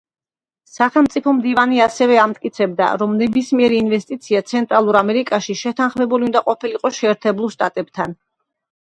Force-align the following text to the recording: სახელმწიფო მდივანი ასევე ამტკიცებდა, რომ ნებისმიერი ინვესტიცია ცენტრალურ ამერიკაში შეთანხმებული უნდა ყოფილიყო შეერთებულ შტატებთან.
სახელმწიფო 0.75 1.31
მდივანი 1.39 1.81
ასევე 1.85 2.15
ამტკიცებდა, 2.21 2.87
რომ 3.01 3.13
ნებისმიერი 3.19 3.77
ინვესტიცია 3.81 4.41
ცენტრალურ 4.51 4.97
ამერიკაში 5.01 5.55
შეთანხმებული 5.59 6.27
უნდა 6.29 6.41
ყოფილიყო 6.47 6.91
შეერთებულ 7.01 7.53
შტატებთან. 7.57 8.17